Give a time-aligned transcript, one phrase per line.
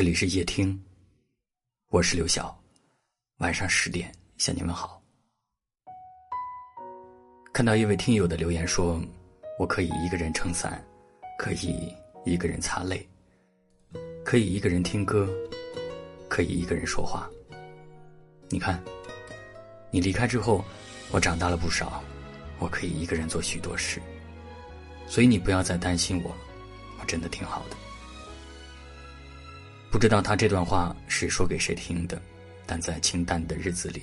[0.00, 0.82] 这里是夜听，
[1.90, 2.58] 我是刘晓，
[3.36, 4.98] 晚上十点向你问好。
[7.52, 8.98] 看到一位听友的留言说
[9.60, 10.82] ：“我可以一个人撑伞，
[11.38, 11.94] 可以
[12.24, 13.06] 一个人擦泪，
[14.24, 15.28] 可以一个人听歌，
[16.30, 17.28] 可以一个人说话。”
[18.48, 18.82] 你看，
[19.90, 20.64] 你离开之后，
[21.10, 22.02] 我长大了不少，
[22.58, 24.00] 我可以一个人做许多事，
[25.06, 26.34] 所以你不要再担心我，
[26.98, 27.76] 我真的挺好的。
[29.90, 32.22] 不知道他这段话是说给谁听的，
[32.64, 34.02] 但在清淡的日子里，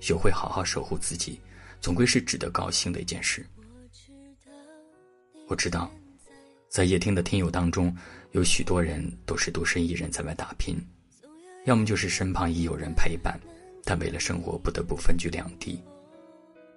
[0.00, 1.38] 学会好好守护自己，
[1.80, 3.46] 总归是值得高兴的一件事。
[5.46, 5.92] 我知道，
[6.70, 7.94] 在夜听的听友当中，
[8.32, 10.74] 有许多人都是独身一人在外打拼，
[11.66, 13.38] 要么就是身旁已有人陪伴，
[13.84, 15.80] 但为了生活不得不分居两地。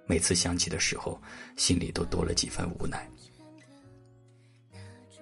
[0.06, 1.20] 每次想起的时候，
[1.56, 3.08] 心里都多了几分无奈。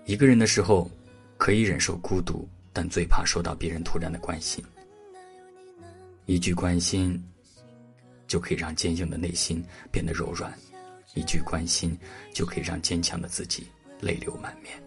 [0.07, 0.91] 一个人的时候，
[1.37, 2.47] 可以忍受孤独。
[2.81, 4.65] 但最怕受到别人突然的关心，
[6.27, 7.21] 一句关心
[8.29, 10.57] 就可以让坚硬的内心变得柔软，
[11.15, 11.99] 一句关心
[12.33, 13.67] 就可以让坚强的自己
[14.01, 14.81] 泪流满面。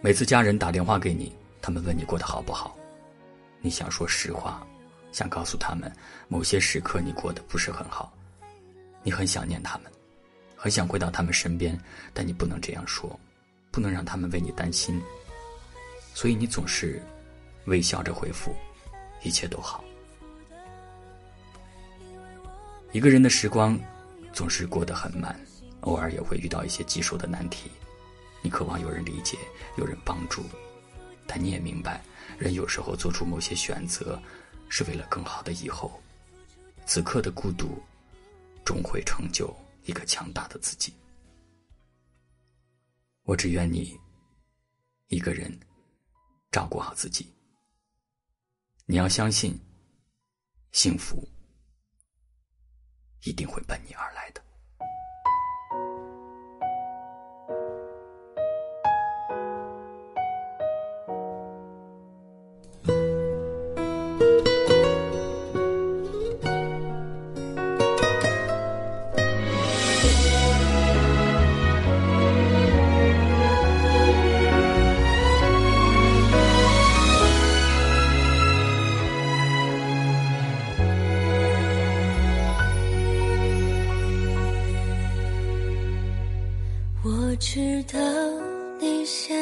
[0.00, 2.78] 每次家人打电话给你，他们问你过得好不好，
[3.60, 4.64] 你想说实话，
[5.10, 5.90] 想告诉他们
[6.28, 8.16] 某些时刻你过得不是很好，
[9.02, 9.90] 你很想念他们，
[10.54, 11.76] 很想回到他们身边，
[12.14, 13.18] 但你不能这样说，
[13.72, 15.02] 不能让他们为你担心。
[16.14, 17.02] 所以你总是
[17.64, 18.54] 微笑着回复，
[19.22, 19.82] 一切都好。
[22.92, 23.78] 一个人的时光
[24.32, 25.34] 总是过得很慢，
[25.80, 27.70] 偶尔也会遇到一些棘手的难题。
[28.42, 29.38] 你渴望有人理解，
[29.78, 30.44] 有人帮助，
[31.26, 32.02] 但你也明白，
[32.38, 34.20] 人有时候做出某些选择，
[34.68, 35.98] 是为了更好的以后。
[36.84, 37.80] 此刻的孤独，
[38.64, 39.54] 终会成就
[39.84, 40.92] 一个强大的自己。
[43.22, 43.98] 我只愿你
[45.08, 45.56] 一个人。
[46.52, 47.34] 照顾好自己，
[48.84, 49.58] 你要相信，
[50.70, 51.26] 幸福
[53.24, 54.44] 一定会奔你而来的。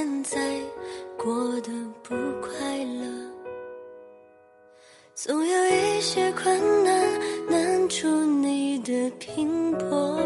[0.00, 0.38] 现在
[1.18, 1.30] 过
[1.60, 1.70] 得
[2.02, 2.48] 不快
[2.84, 3.04] 乐，
[5.14, 10.18] 总有一些困难难住你的拼搏。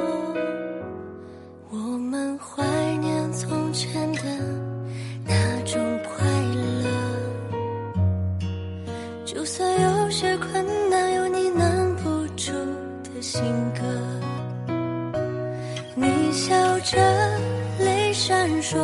[1.70, 2.62] 我们怀
[2.98, 4.22] 念从前的
[5.26, 6.24] 那种快
[6.78, 7.58] 乐，
[9.24, 12.52] 就算有些困难有你难不住
[13.02, 13.42] 的性
[13.74, 13.82] 格。
[15.96, 16.96] 你笑着，
[17.80, 18.78] 泪闪烁，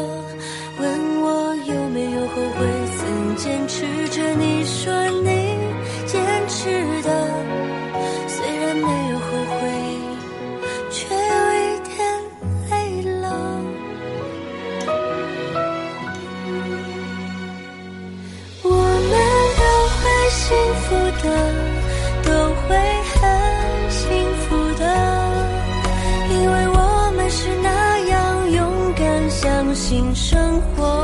[29.90, 30.99] 新生活，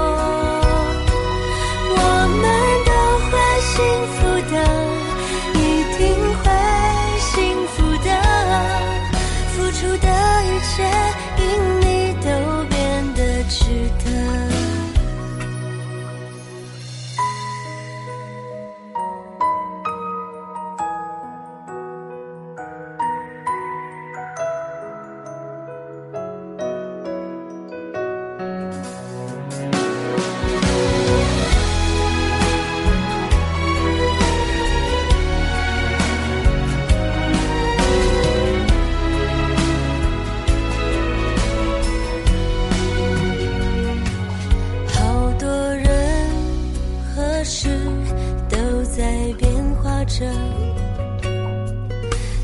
[50.07, 50.25] 着，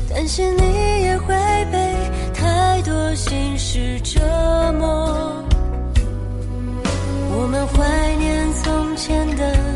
[0.09, 1.33] 担心你也会
[1.71, 1.95] 被
[2.33, 4.19] 太多心事折
[4.79, 5.43] 磨。
[7.35, 9.72] 我们怀念从前的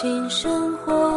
[0.00, 1.07] 轻生活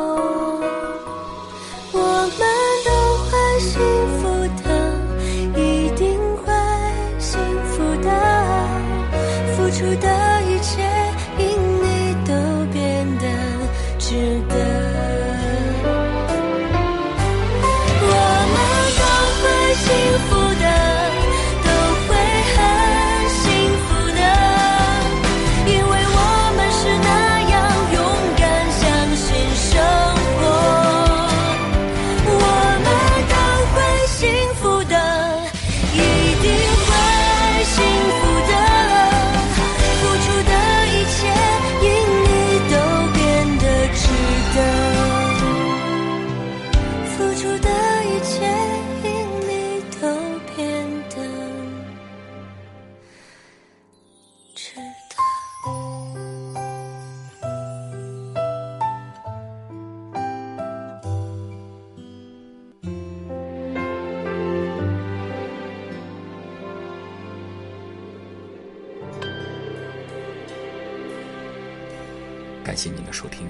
[72.63, 73.47] 感谢您的收听，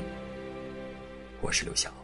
[1.42, 2.01] 我是刘晓。